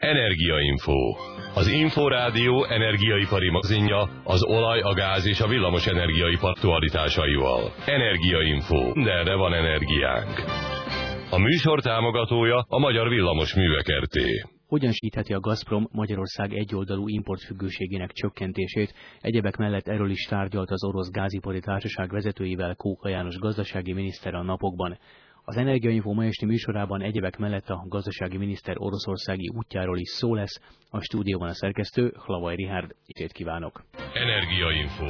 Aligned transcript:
Energiainfo. 0.00 1.16
Az 1.54 1.66
Inforádió 1.68 2.64
energiaipari 2.64 3.50
magazinja 3.50 4.08
az 4.24 4.44
olaj, 4.44 4.80
a 4.80 4.94
gáz 4.94 5.26
és 5.26 5.40
a 5.40 5.46
villamos 5.46 5.86
energiaipar 5.86 6.50
aktualitásaival. 6.50 7.72
Energiainfo. 7.86 8.92
De 8.92 9.10
erre 9.10 9.34
van 9.34 9.52
energiánk. 9.52 10.44
A 11.30 11.38
műsor 11.38 11.80
támogatója 11.80 12.64
a 12.68 12.78
Magyar 12.78 13.08
Villamos 13.08 13.54
Művek. 13.54 13.86
Hogyan 14.66 14.92
segítheti 14.92 15.32
a 15.32 15.40
Gazprom 15.40 15.88
Magyarország 15.92 16.52
egyoldalú 16.52 17.08
importfüggőségének 17.08 18.10
csökkentését? 18.10 18.94
Egyebek 19.20 19.56
mellett 19.56 19.88
erről 19.88 20.10
is 20.10 20.24
tárgyalt 20.24 20.70
az 20.70 20.84
orosz 20.84 21.10
gázipari 21.10 21.60
társaság 21.60 22.10
vezetőivel 22.10 22.74
Kóka 22.74 23.08
János 23.08 23.38
gazdasági 23.38 23.92
miniszter 23.92 24.34
a 24.34 24.42
napokban. 24.42 24.98
Az 25.50 25.56
Energiainfo 25.56 26.12
ma 26.12 26.24
esti 26.24 26.46
műsorában 26.46 27.02
egyebek 27.02 27.36
mellett 27.38 27.68
a 27.68 27.84
gazdasági 27.88 28.36
miniszter 28.36 28.74
oroszországi 28.78 29.48
útjáról 29.54 29.98
is 29.98 30.08
szó 30.08 30.34
lesz. 30.34 30.60
A 30.90 31.00
stúdióban 31.00 31.48
a 31.48 31.54
szerkesztő 31.54 32.12
Hlavai 32.24 32.54
Rihárd. 32.54 32.90
Itt 33.06 33.32
kívánok! 33.32 33.82
Energiainfo. 34.12 35.06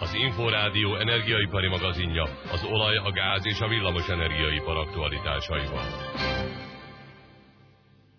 Az 0.00 0.14
Inforádió 0.14 0.96
energiaipari 0.96 1.68
magazinja 1.68 2.22
az 2.52 2.64
olaj, 2.64 2.96
a 2.96 3.10
gáz 3.12 3.46
és 3.46 3.60
a 3.60 3.68
villamos 3.68 4.08
energiaipar 4.08 4.76
aktualitásaival. 4.76 6.33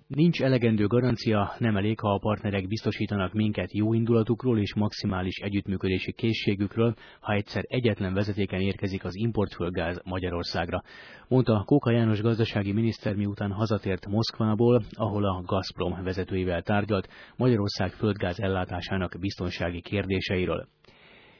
Nincs 0.07 0.41
elegendő 0.41 0.87
garancia, 0.87 1.55
nem 1.57 1.77
elég, 1.77 1.99
ha 1.99 2.13
a 2.13 2.17
partnerek 2.17 2.67
biztosítanak 2.67 3.33
minket 3.33 3.73
jó 3.73 3.93
indulatukról 3.93 4.59
és 4.59 4.75
maximális 4.75 5.37
együttműködési 5.37 6.11
készségükről, 6.11 6.93
ha 7.19 7.33
egyszer 7.33 7.63
egyetlen 7.67 8.13
vezetéken 8.13 8.59
érkezik 8.59 9.03
az 9.03 9.15
importföldgáz 9.15 10.01
Magyarországra. 10.03 10.83
Mondta 11.27 11.63
Kóka 11.65 11.91
János 11.91 12.21
gazdasági 12.21 12.71
miniszter 12.71 13.15
miután 13.15 13.51
hazatért 13.51 14.07
Moszkvából, 14.07 14.83
ahol 14.91 15.25
a 15.25 15.41
Gazprom 15.45 16.03
vezetőivel 16.03 16.61
tárgyalt 16.61 17.09
Magyarország 17.37 17.91
földgáz 17.91 18.39
ellátásának 18.39 19.15
biztonsági 19.19 19.81
kérdéseiről. 19.81 20.67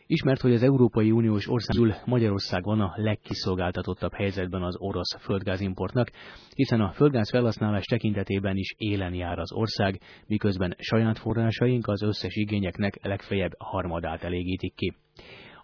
Ismert, 0.07 0.41
hogy 0.41 0.53
az 0.53 0.63
Európai 0.63 1.11
Uniós 1.11 1.47
országul 1.47 1.95
Magyarország 2.05 2.63
van 2.63 2.81
a 2.81 2.93
legkiszolgáltatottabb 2.95 4.13
helyzetben 4.13 4.63
az 4.63 4.75
orosz 4.77 5.15
földgázimportnak, 5.19 6.11
hiszen 6.55 6.81
a 6.81 6.91
földgáz 6.91 7.29
felhasználás 7.29 7.85
tekintetében 7.85 8.57
is 8.57 8.73
élen 8.77 9.13
jár 9.13 9.39
az 9.39 9.51
ország, 9.51 9.99
miközben 10.27 10.75
saját 10.79 11.19
forrásaink 11.19 11.87
az 11.87 12.01
összes 12.01 12.35
igényeknek 12.35 12.99
legfeljebb 13.01 13.51
harmadát 13.57 14.23
elégítik 14.23 14.73
ki. 14.75 14.93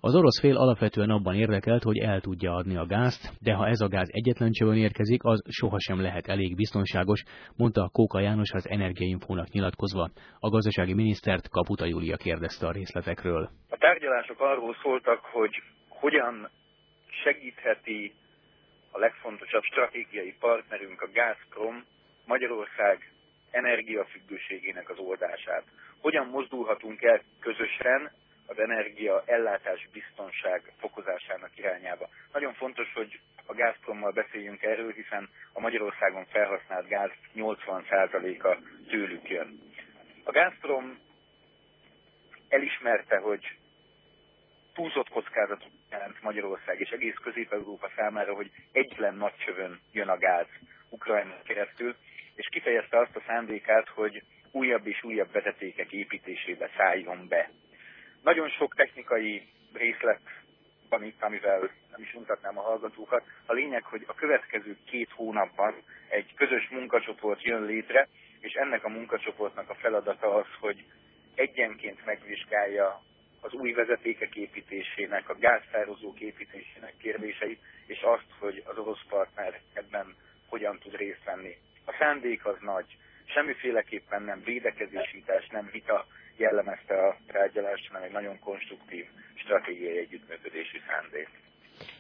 Az 0.03 0.15
orosz 0.15 0.39
fél 0.39 0.57
alapvetően 0.57 1.09
abban 1.09 1.35
érdekelt, 1.35 1.83
hogy 1.83 1.97
el 1.97 2.21
tudja 2.21 2.51
adni 2.53 2.75
a 2.77 2.85
gázt, 2.85 3.31
de 3.39 3.53
ha 3.53 3.67
ez 3.67 3.81
a 3.81 3.87
gáz 3.87 4.09
egyetlen 4.11 4.51
csövön 4.51 4.77
érkezik, 4.77 5.23
az 5.23 5.43
sohasem 5.49 6.01
lehet 6.01 6.27
elég 6.27 6.55
biztonságos, 6.55 7.23
mondta 7.57 7.89
Kóka 7.93 8.19
János 8.19 8.51
az 8.51 8.69
Energiainfónak 8.69 9.49
nyilatkozva. 9.49 10.09
A 10.39 10.49
gazdasági 10.49 10.93
minisztert 10.93 11.49
Kaputa 11.49 11.85
Júlia 11.85 12.17
kérdezte 12.17 12.67
a 12.67 12.71
részletekről. 12.71 13.49
A 13.69 13.77
tárgyalások 13.77 14.39
arról 14.39 14.75
szóltak, 14.81 15.19
hogy 15.19 15.61
hogyan 15.89 16.49
segítheti 17.23 18.13
a 18.91 18.99
legfontosabb 18.99 19.63
stratégiai 19.63 20.35
partnerünk 20.39 21.01
a 21.01 21.09
Gazprom 21.13 21.83
Magyarország 22.25 23.11
energiafüggőségének 23.51 24.89
az 24.89 24.97
oldását. 24.97 25.63
Hogyan 25.99 26.27
mozdulhatunk 26.27 27.01
el 27.01 27.21
közösen 27.39 28.11
az 28.51 28.59
energia 28.59 29.23
ellátás 29.25 29.87
biztonság 29.93 30.61
fokozásának 30.79 31.57
irányába. 31.57 32.09
Nagyon 32.33 32.53
fontos, 32.53 32.93
hogy 32.93 33.19
a 33.45 33.53
Gazprommal 33.53 34.11
beszéljünk 34.11 34.61
erről, 34.63 34.91
hiszen 34.91 35.29
a 35.53 35.59
Magyarországon 35.59 36.25
felhasznált 36.25 36.87
gáz 36.87 37.11
80%-a 37.35 38.57
tőlük 38.89 39.29
jön. 39.29 39.59
A 40.23 40.31
Gazprom 40.31 40.99
elismerte, 42.49 43.17
hogy 43.17 43.57
túlzott 44.73 45.09
kockázatot 45.09 45.71
jelent 45.91 46.21
Magyarország 46.21 46.79
és 46.79 46.89
egész 46.89 47.15
Közép-Európa 47.23 47.89
számára, 47.95 48.33
hogy 48.33 48.51
egyetlen 48.71 49.15
nagy 49.15 49.35
csövön 49.45 49.79
jön 49.91 50.07
a 50.07 50.17
gáz 50.17 50.47
Ukrajna 50.89 51.41
keresztül, 51.43 51.95
és 52.35 52.47
kifejezte 52.51 52.99
azt 52.99 53.15
a 53.15 53.23
szándékát, 53.27 53.87
hogy 53.87 54.23
újabb 54.51 54.87
és 54.87 55.03
újabb 55.03 55.31
vezetékek 55.31 55.91
építésébe 55.91 56.69
szálljon 56.77 57.27
be. 57.27 57.49
Nagyon 58.23 58.49
sok 58.49 58.75
technikai 58.75 59.47
részlet 59.73 60.21
van 60.89 61.03
itt, 61.03 61.21
amivel 61.23 61.59
nem 61.91 62.01
is 62.01 62.13
mutatnám 62.13 62.57
a 62.57 62.61
hallgatókat. 62.61 63.23
A 63.45 63.53
lényeg, 63.53 63.83
hogy 63.83 64.03
a 64.07 64.13
következő 64.13 64.77
két 64.85 65.09
hónapban 65.11 65.75
egy 66.09 66.33
közös 66.35 66.69
munkacsoport 66.69 67.41
jön 67.43 67.63
létre, 67.63 68.07
és 68.39 68.53
ennek 68.53 68.83
a 68.83 68.89
munkacsoportnak 68.89 69.69
a 69.69 69.75
feladata 69.75 70.35
az, 70.35 70.45
hogy 70.59 70.85
egyenként 71.35 72.05
megvizsgálja 72.05 73.01
az 73.41 73.53
új 73.53 73.71
vezetékek 73.71 74.35
építésének, 74.35 75.29
a 75.29 75.35
gáztározók 75.39 76.19
építésének 76.19 76.93
kérdéseit, 76.97 77.59
és 77.85 78.01
azt, 78.01 78.27
hogy 78.39 78.63
az 78.65 78.77
orosz 78.77 79.05
partner 79.09 79.59
ebben 79.73 80.15
hogyan 80.47 80.79
tud 80.79 80.95
részt 80.95 81.23
venni. 81.23 81.57
A 81.85 81.95
szándék 81.99 82.45
az 82.45 82.57
nagy, 82.59 82.97
semmiféleképpen 83.25 84.21
nem 84.23 84.41
védekezésítás, 84.43 85.47
nem 85.47 85.69
vita 85.71 86.05
jellemezte 86.41 86.95
a 87.07 87.17
tárgyalást, 87.27 87.87
hanem 87.87 88.03
egy 88.03 88.11
nagyon 88.11 88.39
konstruktív 88.39 89.05
stratégiai 89.35 89.97
együttműködési 89.97 90.81
szándék. 90.87 91.29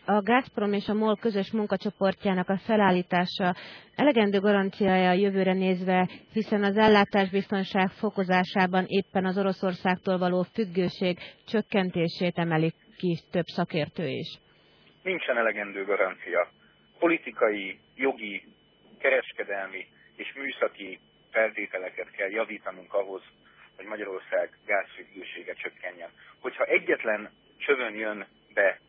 A 0.05 0.21
Gazprom 0.21 0.73
és 0.73 0.87
a 0.87 0.93
MOL 0.93 1.17
közös 1.17 1.51
munkacsoportjának 1.51 2.49
a 2.49 2.57
felállítása 2.57 3.55
elegendő 3.95 4.39
garanciája 4.39 5.09
a 5.09 5.21
jövőre 5.23 5.53
nézve, 5.53 6.09
hiszen 6.33 6.63
az 6.63 6.77
ellátásbiztonság 6.77 7.89
fokozásában 7.89 8.85
éppen 8.87 9.25
az 9.25 9.37
Oroszországtól 9.37 10.17
való 10.17 10.45
függőség 10.53 11.17
csökkentését 11.47 12.37
emelik 12.37 12.75
ki 12.97 13.19
több 13.31 13.45
szakértő 13.45 14.07
is. 14.07 14.39
Nincsen 15.03 15.37
elegendő 15.37 15.85
garancia. 15.85 16.49
Politikai, 16.99 17.79
jogi, 17.95 18.43
kereskedelmi 18.99 19.85
és 20.15 20.33
műszaki 20.33 20.99
feltételeket 21.31 22.11
kell 22.11 22.29
javítanunk 22.29 22.93
ahhoz, 22.93 23.21
hogy 23.81 23.89
Magyarország 23.89 24.49
gázfüggősége 24.65 25.53
csökkenjen. 25.53 26.09
Hogyha 26.39 26.63
egyetlen 26.63 27.31
csövön 27.57 27.95
jön 27.95 28.27
be 28.53 28.79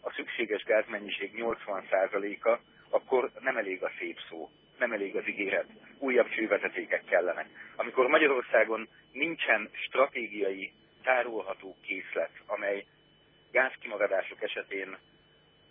a 0.00 0.10
szükséges 0.10 0.62
gázmennyiség 0.62 1.32
80%-a, 1.36 2.58
akkor 2.90 3.30
nem 3.40 3.56
elég 3.56 3.82
a 3.82 3.90
szép 3.98 4.18
szó, 4.28 4.50
nem 4.78 4.92
elég 4.92 5.16
az 5.16 5.28
ígéret, 5.28 5.66
újabb 5.98 6.28
csővezetékek 6.28 7.04
kellenek. 7.04 7.46
Amikor 7.76 8.06
Magyarországon 8.06 8.88
nincsen 9.12 9.70
stratégiai 9.72 10.72
tárolható 11.02 11.76
készlet, 11.82 12.30
amely 12.46 12.84
gázkimaradások 13.52 14.42
esetén 14.42 14.96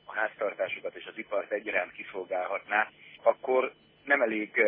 a 0.06 0.14
háztartásokat 0.14 0.96
és 0.96 1.06
az 1.06 1.18
ipart 1.18 1.52
egyaránt 1.52 1.92
kiszolgálhatná, 1.92 2.90
akkor 3.24 3.74
nem 4.04 4.22
elég 4.22 4.62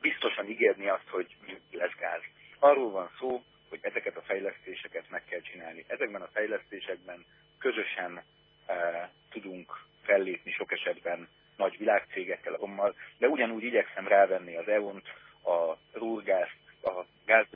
biztosan 0.00 0.48
ígérni 0.48 0.88
azt, 0.88 1.08
hogy 1.08 1.36
lesz 1.70 1.96
gáz. 1.98 2.20
Arról 2.58 2.90
van 2.90 3.10
szó, 3.18 3.42
hogy 3.68 3.78
ezeket 3.82 4.16
a 4.16 4.22
fejlesztéseket 4.22 5.10
meg 5.10 5.24
kell 5.24 5.40
csinálni. 5.40 5.84
Ezekben 5.86 6.22
a 6.22 6.30
fejlesztésekben 6.32 7.24
közösen 7.58 8.22
e, 8.66 9.10
tudunk 9.30 9.86
fellépni 10.02 10.50
sok 10.50 10.72
esetben 10.72 11.28
nagy 11.56 11.78
világcégekkel, 11.78 12.54
ommal, 12.58 12.94
de 13.18 13.28
ugyanúgy 13.28 13.62
igyekszem 13.62 14.08
rávenni 14.08 14.56
az 14.56 14.68
EON-t, 14.68 15.06
a 15.44 15.76
Rúrgázt, 15.92 16.56
a 16.82 17.04
Gaz 17.26 17.46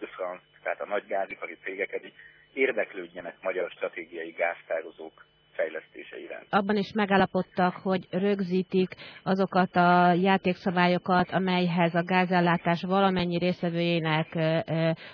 tehát 0.63 0.81
a 0.81 0.87
nagy 0.87 1.07
gázipari 1.07 1.59
cégeket, 1.63 2.01
hogy 2.01 2.13
érdeklődjenek 2.53 3.37
magyar 3.41 3.71
stratégiai 3.71 4.31
gáztározók 4.31 5.25
fejlesztése 5.63 6.19
iránt. 6.19 6.47
Abban 6.51 6.77
is 6.77 6.93
megállapodtak, 6.95 7.75
hogy 7.75 8.07
rögzítik 8.11 8.91
azokat 9.23 9.77
a 9.77 10.13
játékszabályokat, 10.13 11.31
amelyhez 11.31 11.95
a 11.95 12.05
gázellátás 12.05 12.83
valamennyi 12.83 13.39
részvevőjének 13.39 14.29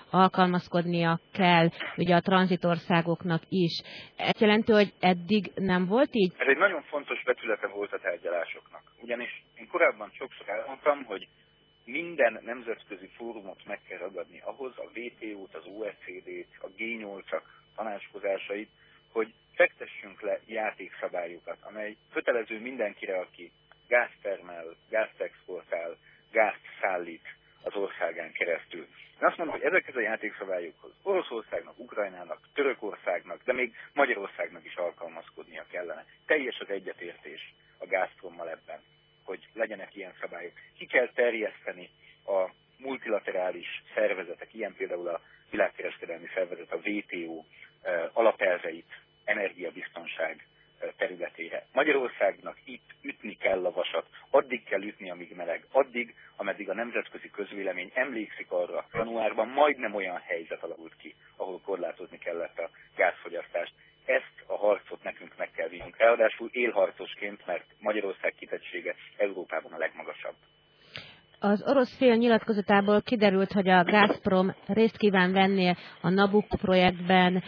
alkalmazkodnia 0.09 1.19
kell, 1.33 1.67
ugye 1.97 2.15
a 2.15 2.21
tranzitországoknak 2.21 3.41
is. 3.49 3.81
Ez 4.17 4.39
jelenti, 4.39 4.71
hogy 4.71 4.93
eddig 4.99 5.51
nem 5.55 5.85
volt 5.85 6.09
így? 6.11 6.33
Ez 6.37 6.47
egy 6.47 6.57
nagyon 6.57 6.81
fontos 6.81 7.23
vetülete 7.23 7.67
volt 7.67 7.93
a 7.93 7.99
tárgyalásoknak. 7.99 8.81
Ugyanis 9.01 9.43
én 9.55 9.67
korábban 9.67 10.09
sokszor 10.13 10.49
elmondtam, 10.49 11.03
hogy 11.03 11.27
minden 11.85 12.39
nemzetközi 12.45 13.09
fórumot 13.17 13.65
meg 13.65 13.79
kell 13.87 13.97
ragadni 13.97 14.41
ahhoz, 14.45 14.73
a 14.77 14.87
WTO-t, 14.99 15.55
az 15.55 15.65
OECD-t, 15.65 16.51
a 16.61 16.67
G8-ak 16.77 17.41
tanácskozásait, 17.75 18.69
hogy 20.01 20.09
fektessünk 20.09 20.21
le 20.21 20.39
játékszabályokat, 20.45 21.57
amely 21.61 21.95
kötelező 22.13 22.59
mindenkire, 22.59 23.19
aki 23.19 23.51
gáz 23.87 24.09
termel, 24.21 24.65
gázt 24.89 25.21
exportál, 25.21 25.97
gázt 26.31 26.61
szállít 26.81 27.27
az 27.63 27.75
országán 27.75 28.31
keresztül. 28.31 28.87
Én 29.19 29.27
azt 29.27 29.37
mondom, 29.37 29.55
hogy 29.55 29.65
ezekhez 29.65 29.95
a 29.95 29.99
játékszabályokhoz 29.99 30.91
Oroszországnak, 31.03 31.79
Ukrajnának, 31.79 32.39
Törökországnak, 32.53 33.43
de 33.43 33.53
még 33.53 33.75
Magyarországnak 33.93 34.65
is 34.65 34.75
alkalmazkodnia 34.75 35.65
kellene. 35.71 36.05
Teljes 36.25 36.59
az 36.59 36.69
egyetértés 36.69 37.53
a 37.77 37.85
Gazprommal 37.85 38.49
ebben, 38.49 38.81
hogy 39.23 39.47
legyenek 39.53 39.95
ilyen 39.95 40.13
szabályok. 40.21 40.53
Ki 40.77 40.85
kell 40.85 41.09
terjeszteni 41.13 41.89
a 42.25 42.49
multilaterális 42.77 43.83
szervezetek, 43.93 44.53
ilyen 44.53 44.73
például 44.73 45.07
a 45.07 45.21
világkereskedelmi 45.49 46.27
szervezet, 46.33 46.71
a 46.71 46.79
WTO 46.89 47.43
alapelveit 48.13 48.99
energiabiztonság 49.29 50.47
területére. 50.97 51.65
Magyarországnak 51.73 52.57
itt 52.63 52.89
ütni 53.01 53.37
kell 53.37 53.65
a 53.65 53.71
vasat, 53.71 54.05
addig 54.29 54.63
kell 54.63 54.81
ütni, 54.81 55.09
amíg 55.09 55.35
meleg, 55.35 55.65
addig, 55.71 56.15
ameddig 56.35 56.69
a 56.69 56.73
nemzetközi 56.73 57.29
közvélemény 57.29 57.91
emlékszik 57.93 58.51
arra, 58.51 58.87
januárban 58.93 59.47
majdnem 59.47 59.95
olyan 59.95 60.17
helyzet 60.19 60.63
alakult 60.63 60.95
ki, 60.97 61.15
ahol 61.35 61.59
korlátozni 61.61 62.17
kellett 62.17 62.59
a 62.59 62.69
gázfogyasztást. 62.95 63.73
Ezt 64.05 64.43
a 64.45 64.57
harcot 64.57 65.03
nekünk 65.03 65.37
meg 65.37 65.51
kell 65.51 65.67
vinnünk. 65.67 65.97
Ráadásul 65.97 66.49
élharcosként, 66.51 67.45
mert 67.45 67.65
Magyarország 67.79 68.33
kitettsége 68.39 68.95
Európában 69.17 69.71
a 69.73 69.77
legmagasabb. 69.77 70.35
Az 71.41 71.63
orosz 71.67 71.97
fél 71.97 72.15
nyilatkozatából 72.15 73.01
kiderült, 73.01 73.51
hogy 73.51 73.69
a 73.69 73.83
Gazprom 73.83 74.55
részt 74.67 74.97
kíván 74.97 75.31
venni 75.31 75.73
a 76.01 76.09
Nabucco 76.09 76.57
projektben, 76.57 77.43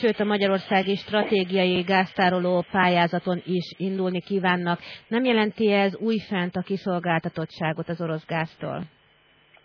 sőt 0.00 0.20
a 0.20 0.24
magyarországi 0.24 0.96
stratégiai 0.96 1.82
gáztároló 1.82 2.64
pályázaton 2.70 3.42
is 3.44 3.74
indulni 3.76 4.20
kívánnak. 4.20 4.80
Nem 5.08 5.24
jelenti 5.24 5.72
ez 5.72 5.96
újfent 5.96 6.56
a 6.56 6.62
kiszolgáltatottságot 6.62 7.88
az 7.88 8.00
orosz 8.00 8.26
gáztól? 8.26 8.82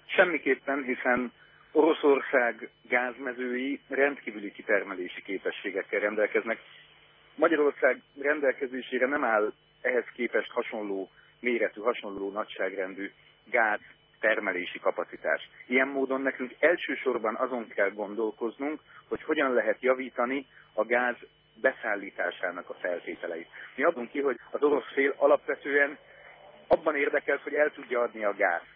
Semmiképpen, 0.06 0.83
hiszen 0.83 1.31
Oroszország 1.71 2.69
gázmezői 2.89 3.80
rendkívüli 3.88 4.51
kitermelési 4.51 5.21
képességekkel 5.21 6.00
rendelkeznek. 6.00 6.60
Magyarország 7.36 8.01
rendelkezésére 8.21 9.07
nem 9.07 9.24
áll 9.24 9.54
ehhez 9.81 10.06
képest 10.13 10.51
hasonló 10.51 11.10
méretű, 11.39 11.81
hasonló 11.81 12.31
nagyságrendű 12.31 13.12
gáz 13.45 13.80
termelési 14.19 14.80
kapacitás. 14.80 15.50
Ilyen 15.68 15.88
módon 15.88 16.21
nekünk 16.21 16.56
elsősorban 16.59 17.36
azon 17.36 17.68
kell 17.68 17.89
gondolkoznunk, 17.89 18.80
hogy 19.07 19.24
hogyan 19.24 19.53
lehet 19.53 19.81
javítani 19.81 20.47
a 20.74 20.86
gáz 20.86 21.15
beszállításának 21.62 22.69
a 22.69 22.74
feltételeit. 22.74 23.47
Mi 23.75 23.83
adunk 23.83 24.09
ki, 24.09 24.21
hogy 24.21 24.39
az 24.51 24.63
orosz 24.63 24.91
fél 24.94 25.13
alapvetően 25.18 25.97
abban 26.68 26.95
érdekelt, 26.95 27.42
hogy 27.42 27.53
el 27.53 27.71
tudja 27.71 28.01
adni 28.01 28.24
a 28.24 28.35
gázt. 28.35 28.68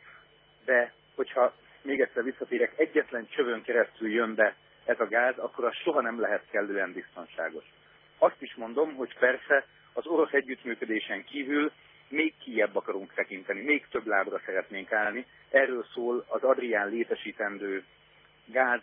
De 0.66 0.94
hogyha 1.16 1.54
még 1.82 2.02
egyszer 2.02 2.24
visszatérek, 2.24 2.74
egyetlen 2.80 3.28
csövön 3.30 3.62
keresztül 3.62 4.12
jön 4.12 4.36
be 4.36 4.56
ez 4.86 5.00
a 5.00 5.08
gáz, 5.08 5.38
akkor 5.38 5.66
az 5.66 5.76
soha 5.76 6.02
nem 6.02 6.20
lehet 6.20 6.50
kellően 6.52 6.94
biztonságos. 6.94 7.66
Azt 8.18 8.42
is 8.42 8.56
mondom, 8.56 8.96
hogy 8.96 9.18
persze 9.18 9.66
az 9.94 10.06
orosz 10.08 10.32
együttműködésen 10.32 11.24
kívül 11.24 11.72
még 12.14 12.34
kiebb 12.44 12.76
akarunk 12.76 13.14
tekinteni, 13.14 13.62
még 13.62 13.88
több 13.90 14.06
lábra 14.08 14.42
szeretnénk 14.46 14.92
állni. 14.92 15.26
Erről 15.50 15.86
szól 15.94 16.26
az 16.28 16.44
Adrián 16.44 16.90
létesítendő 16.90 17.84
gáz 18.46 18.82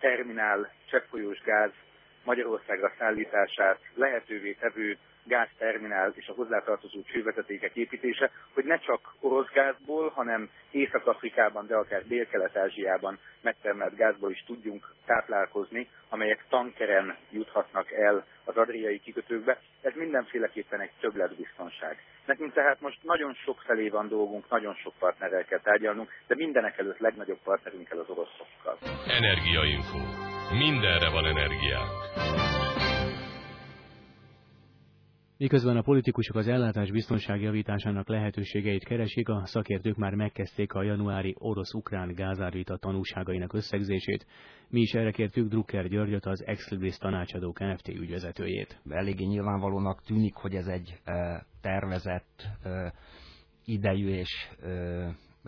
terminál, 0.00 0.72
cseppfolyós 0.90 1.40
gáz 1.42 1.70
Magyarországra 2.24 2.92
szállítását 2.98 3.80
lehetővé 3.94 4.52
tevő 4.52 4.98
gázterminál 5.24 6.12
és 6.14 6.28
a 6.28 6.32
hozzátartozó 6.32 7.02
csővezetékek 7.02 7.76
építése, 7.76 8.30
hogy 8.54 8.64
ne 8.64 8.78
csak 8.78 9.14
orosz 9.20 9.50
gázból, 9.52 10.08
hanem 10.08 10.50
Észak-Afrikában, 10.70 11.66
de 11.66 11.74
akár 11.76 12.06
Dél-Kelet-Ázsiában 12.06 13.18
megtermelt 13.40 13.96
gázból 13.96 14.30
is 14.30 14.44
tudjunk 14.46 14.92
táplálkozni, 15.06 15.88
amelyek 16.08 16.44
tankeren 16.48 17.16
juthatnak 17.30 17.92
el 17.92 18.26
az 18.44 18.56
adriai 18.56 19.00
kikötőkbe. 19.00 19.60
Mindenféleképpen 19.96 20.80
egy 20.80 20.90
többletbiztonság. 21.00 22.02
Nekünk 22.26 22.52
tehát 22.52 22.80
most 22.80 22.98
nagyon 23.02 23.34
sok 23.34 23.60
felé 23.66 23.88
van 23.88 24.08
dolgunk, 24.08 24.48
nagyon 24.50 24.74
sok 24.74 24.94
partnerrel 24.98 25.44
kell 25.44 25.60
tárgyalnunk, 25.60 26.10
de 26.26 26.34
mindenek 26.34 26.78
előtt 26.78 26.98
legnagyobb 26.98 27.38
partnerünkkel 27.44 27.98
az 27.98 28.08
oroszokkal. 28.08 28.78
Energiainfo. 29.08 29.98
Mindenre 30.58 31.10
van 31.10 31.26
energiánk. 31.26 31.90
Miközben 35.38 35.76
a 35.76 35.82
politikusok 35.82 36.36
az 36.36 36.48
ellátás 36.48 36.90
biztonság 36.90 37.40
javításának 37.40 38.08
lehetőségeit 38.08 38.84
keresik, 38.84 39.28
a 39.28 39.46
szakértők 39.46 39.96
már 39.96 40.14
megkezdték 40.14 40.72
a 40.72 40.82
januári 40.82 41.34
orosz-ukrán 41.38 42.14
gázárvita 42.14 42.76
tanúságainak 42.76 43.52
összegzését. 43.52 44.26
Mi 44.68 44.80
is 44.80 44.94
erre 44.94 45.10
kértük 45.10 45.48
Drucker 45.48 45.88
Györgyöt, 45.88 46.26
az 46.26 46.46
Exlibris 46.46 46.96
tanácsadó 46.96 47.52
KFT 47.52 47.88
ügyvezetőjét. 47.88 48.80
Eléggé 48.88 49.24
nyilvánvalónak 49.24 50.02
tűnik, 50.02 50.34
hogy 50.34 50.54
ez 50.54 50.66
egy 50.66 51.00
tervezett 51.60 52.46
idejű 53.64 54.08
és 54.08 54.48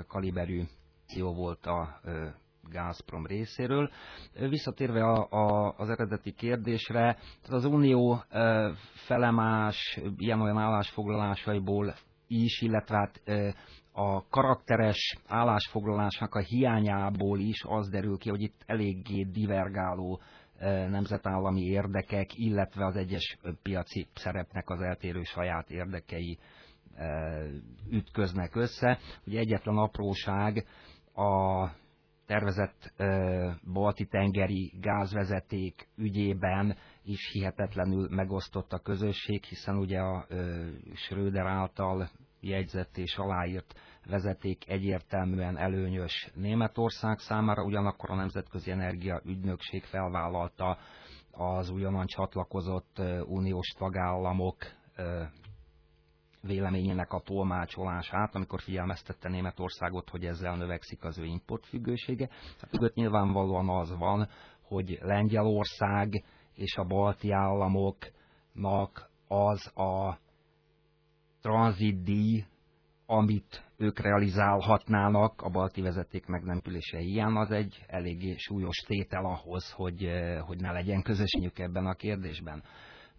kaliberű 0.07 0.63
jó 1.17 1.35
volt 1.35 1.67
a 1.67 2.01
Gazprom 2.71 3.27
részéről. 3.27 3.91
Visszatérve 4.49 5.05
a, 5.05 5.27
a, 5.31 5.75
az 5.77 5.91
eredeti 5.91 6.33
kérdésre, 6.33 7.17
tehát 7.43 7.49
az 7.51 7.65
Unió 7.65 8.23
felemás 8.95 10.01
ilyen-olyan 10.17 10.59
állásfoglalásaiból 10.59 11.95
is, 12.27 12.61
illetve 12.61 12.97
hát 12.97 13.23
a 13.93 14.29
karakteres 14.29 15.17
állásfoglalásnak 15.27 16.35
a 16.35 16.41
hiányából 16.41 17.39
is 17.39 17.65
az 17.67 17.89
derül 17.89 18.19
ki, 18.19 18.29
hogy 18.29 18.43
itt 18.43 18.63
eléggé 18.67 19.23
divergáló 19.23 20.21
nemzetállami 20.91 21.61
érdekek, 21.61 22.39
illetve 22.39 22.87
az 22.87 22.97
egyes 22.97 23.39
piaci 23.63 24.07
szerepnek 24.15 24.71
az 24.71 24.81
eltérő 24.81 25.23
saját 25.23 25.71
érdekei 25.71 26.39
ütköznek 27.91 28.57
össze. 28.57 28.99
Ugye 29.27 29.39
egyetlen 29.39 29.77
apróság 29.77 30.67
a 31.15 31.65
tervezett 32.29 32.93
balti-tengeri 33.73 34.73
gázvezeték 34.81 35.89
ügyében 35.97 36.77
is 37.03 37.31
hihetetlenül 37.33 38.09
megosztott 38.11 38.73
a 38.73 38.79
közösség, 38.79 39.45
hiszen 39.45 39.77
ugye 39.77 40.01
a 40.01 40.27
Schröder 40.95 41.47
által 41.47 42.11
jegyzett 42.41 42.97
és 42.97 43.17
aláírt 43.17 43.75
vezeték 44.07 44.69
egyértelműen 44.69 45.57
előnyös 45.59 46.31
Németország 46.35 47.19
számára, 47.19 47.65
ugyanakkor 47.65 48.11
a 48.11 48.15
Nemzetközi 48.15 48.71
Energia 48.71 49.21
Ügynökség 49.25 49.83
felvállalta 49.85 50.79
az 51.31 51.71
újonnan 51.71 52.07
csatlakozott 52.07 53.03
uniós 53.27 53.69
tagállamok 53.69 54.57
véleményének 56.41 57.13
a 57.13 57.21
tolmácsolását, 57.21 58.35
amikor 58.35 58.61
figyelmeztette 58.61 59.29
Németországot, 59.29 60.11
hogy 60.11 60.25
ezzel 60.25 60.57
növekszik 60.57 61.05
az 61.05 61.19
ő 61.19 61.25
importfüggősége. 61.25 62.29
Hát 62.61 62.73
mögött 62.73 62.95
nyilvánvalóan 62.95 63.69
az 63.69 63.97
van, 63.99 64.29
hogy 64.63 64.99
Lengyelország 65.01 66.25
és 66.55 66.77
a 66.77 66.85
balti 66.85 67.33
államoknak 67.33 69.11
az 69.29 69.77
a 69.77 70.19
tranzitdíj, 71.41 72.45
amit 73.07 73.65
ők 73.77 73.99
realizálhatnának 73.99 75.43
a 75.43 75.49
balti 75.49 75.81
vezeték 75.81 76.27
megnemülése 76.27 76.99
hiány, 76.99 77.37
az 77.37 77.51
egy 77.51 77.85
eléggé 77.87 78.35
súlyos 78.37 78.77
tétel 78.77 79.25
ahhoz, 79.25 79.71
hogy, 79.71 80.11
hogy 80.47 80.61
ne 80.61 80.73
legyen 80.73 81.03
közösségük 81.03 81.59
ebben 81.59 81.87
a 81.87 81.95
kérdésben. 81.95 82.63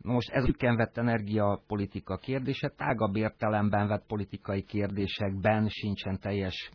Most 0.01 0.29
ez 0.29 0.47
ükken 0.47 0.75
vett 0.75 0.97
energiapolitika 0.97 2.17
kérdése, 2.17 2.69
tágabb 2.69 3.15
értelemben 3.15 3.87
vett 3.87 4.05
politikai 4.07 4.63
kérdésekben 4.63 5.67
sincsen 5.69 6.19
teljes, 6.19 6.71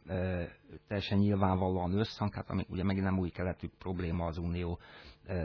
teljesen 0.88 1.18
nyilvánvalóan 1.18 1.98
összhang, 1.98 2.34
hát 2.34 2.50
ami 2.50 2.64
ugye 2.68 2.84
megint 2.84 3.04
nem 3.04 3.18
új 3.18 3.30
keletű 3.30 3.68
probléma 3.78 4.26
az 4.26 4.38
Unió 4.38 4.78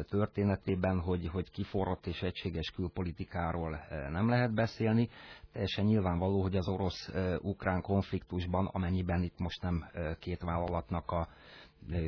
történetében, 0.09 0.99
hogy, 0.99 1.27
hogy 1.27 1.51
kiforrott 1.51 2.05
és 2.05 2.21
egységes 2.21 2.71
külpolitikáról 2.71 3.79
nem 4.11 4.29
lehet 4.29 4.53
beszélni. 4.53 5.09
Teljesen 5.51 5.85
nyilvánvaló, 5.85 6.41
hogy 6.41 6.55
az 6.55 6.67
orosz-ukrán 6.67 7.81
konfliktusban, 7.81 8.65
amennyiben 8.65 9.23
itt 9.23 9.39
most 9.39 9.61
nem 9.61 9.85
két 10.19 10.41
vállalatnak 10.41 11.11
a 11.11 11.27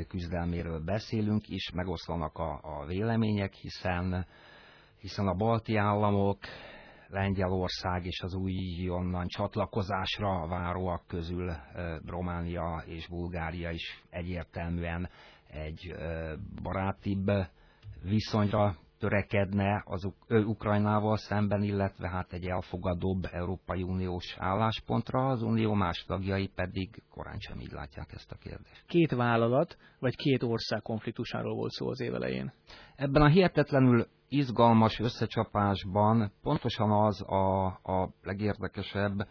küzdelméről 0.08 0.80
beszélünk 0.80 1.50
is, 1.50 1.72
megoszlanak 1.74 2.38
a, 2.38 2.60
a 2.64 2.86
vélemények, 2.86 3.54
hiszen 3.54 4.26
hiszen 5.02 5.28
a 5.28 5.34
balti 5.34 5.76
államok, 5.76 6.40
Lengyelország 7.08 8.06
és 8.06 8.22
az 8.22 8.34
újonnan 8.34 9.28
csatlakozásra 9.28 10.48
váróak 10.48 11.04
közül 11.08 11.52
Románia 12.06 12.84
és 12.86 13.08
Bulgária 13.08 13.70
is 13.72 14.04
egyértelműen 14.10 15.10
egy 15.48 15.96
barátibb 16.64 17.32
viszonyra 18.04 18.76
törekedne 19.02 19.84
az 19.86 20.08
Ukrajnával 20.28 21.18
szemben, 21.18 21.64
illetve 21.64 22.10
hát 22.10 22.34
egy 22.34 22.46
elfogadóbb 22.46 23.28
Európai 23.32 23.84
Uniós 23.84 24.36
álláspontra, 24.38 25.28
az 25.28 25.42
Unió 25.42 25.74
más 25.74 26.04
tagjai 26.08 26.48
pedig 26.48 27.04
korán 27.10 27.40
sem 27.40 27.60
így 27.60 27.72
látják 27.72 28.12
ezt 28.14 28.32
a 28.32 28.36
kérdést. 28.36 28.84
Két 28.88 29.12
vállalat, 29.12 29.78
vagy 30.00 30.16
két 30.16 30.44
ország 30.44 30.82
konfliktusáról 30.82 31.56
volt 31.56 31.72
szó 31.72 31.88
az 31.88 32.02
évelején? 32.02 32.54
Ebben 32.96 33.22
a 33.22 33.28
hihetetlenül 33.28 34.08
izgalmas 34.30 35.00
összecsapásban 35.00 36.32
pontosan 36.42 36.92
az 36.92 37.22
a, 37.22 37.66
a 37.66 38.14
legérdekesebb, 38.24 39.28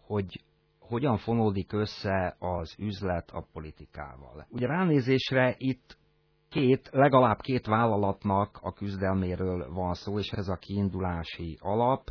hogy 0.00 0.44
hogyan 0.78 1.16
fonódik 1.16 1.72
össze 1.72 2.36
az 2.38 2.74
üzlet 2.78 3.30
a 3.30 3.46
politikával. 3.52 4.46
Ugye 4.50 4.66
ránézésre 4.66 5.54
itt 5.58 5.96
két, 6.54 6.88
legalább 6.92 7.40
két 7.40 7.66
vállalatnak 7.66 8.58
a 8.62 8.72
küzdelméről 8.72 9.72
van 9.72 9.94
szó, 9.94 10.18
és 10.18 10.28
ez 10.30 10.48
a 10.48 10.56
kiindulási 10.56 11.58
alap, 11.60 12.10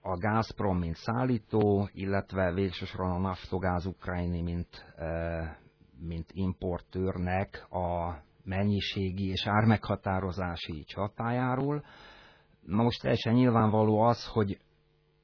a 0.00 0.16
Gazprom, 0.16 0.78
mint 0.78 0.94
szállító, 0.94 1.88
illetve 1.92 2.52
végsősoron 2.52 3.10
a 3.10 3.18
Naftogáz 3.18 3.86
Ukrajni, 3.86 4.42
mint, 4.42 4.84
mint 6.00 6.30
importőrnek 6.32 7.66
a 7.70 8.16
mennyiségi 8.44 9.28
és 9.28 9.46
ármeghatározási 9.46 10.84
csatájáról. 10.84 11.84
Na 12.60 12.82
most 12.82 13.00
teljesen 13.00 13.34
nyilvánvaló 13.34 14.00
az, 14.00 14.26
hogy 14.26 14.58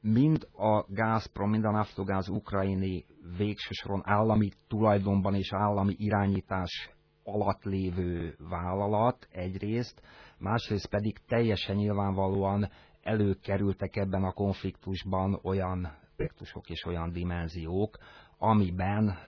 mind 0.00 0.48
a 0.52 0.84
Gazprom, 0.88 1.50
mind 1.50 1.64
a 1.64 1.70
Naftogáz 1.70 2.28
Ukrajni 2.28 3.04
végsősoron 3.36 4.02
állami 4.04 4.50
tulajdonban 4.68 5.34
és 5.34 5.52
állami 5.52 5.94
irányítás 5.98 6.94
alatt 7.24 7.62
lévő 7.62 8.36
vállalat 8.48 9.28
egyrészt, 9.32 10.02
másrészt 10.38 10.88
pedig 10.88 11.18
teljesen 11.26 11.76
nyilvánvalóan 11.76 12.70
előkerültek 13.02 13.96
ebben 13.96 14.24
a 14.24 14.32
konfliktusban 14.32 15.38
olyan 15.42 16.02
aspektusok 16.14 16.70
és 16.70 16.84
olyan 16.84 17.12
dimenziók, 17.12 17.98
amiben 18.38 19.18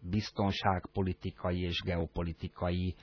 biztonságpolitikai 0.00 1.60
és 1.60 1.80
geopolitikai 1.84 2.94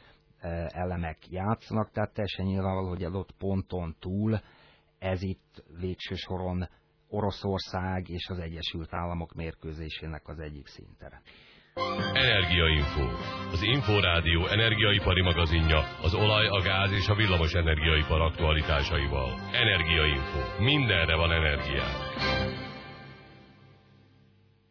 elemek 0.67 1.29
játszanak, 1.29 1.91
tehát 1.91 2.13
teljesen 2.13 2.45
nyilvánvaló, 2.45 2.87
hogy 2.87 3.03
adott 3.03 3.31
ponton 3.37 3.95
túl 3.99 4.39
ez 4.99 5.21
itt 5.21 5.63
végső 5.79 6.15
soron 6.15 6.69
Oroszország 7.07 8.09
és 8.09 8.27
az 8.27 8.39
Egyesült 8.39 8.93
Államok 8.93 9.33
mérkőzésének 9.33 10.27
az 10.27 10.39
egyik 10.39 10.67
szintere. 10.67 11.21
Energiainfo. 12.13 13.05
Az 13.51 13.63
Inforádió 13.63 14.47
energiaipari 14.47 15.21
magazinja 15.21 15.87
az 16.01 16.13
olaj, 16.13 16.47
a 16.47 16.61
gáz 16.61 16.91
és 16.91 17.07
a 17.07 17.15
villamos 17.15 17.53
energiaipar 17.53 18.21
aktualitásaival. 18.21 19.39
Energiainfo. 19.51 20.63
Mindenre 20.63 21.15
van 21.15 21.31
energiánk. 21.31 22.48